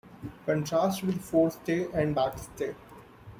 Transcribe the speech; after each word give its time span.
Contrast 0.47 1.03
with 1.03 1.19
forestay 1.21 1.87
and 1.93 2.15
backstay. 2.15 2.73